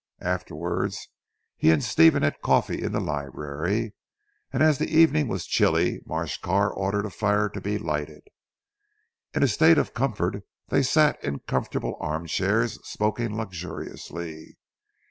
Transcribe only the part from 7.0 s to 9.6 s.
a fire to be lighted. In a